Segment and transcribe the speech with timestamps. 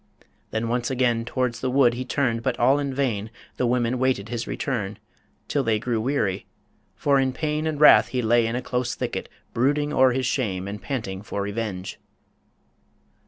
[0.49, 4.29] Then once again Towards the wood he turned, but all in vain The women waited
[4.29, 4.97] his return,
[5.47, 6.47] till they Grey weary..
[6.95, 10.67] for in pain and wrath he lay In a close thicket, brooding o'er his shame,
[10.67, 11.99] And panting for revenge.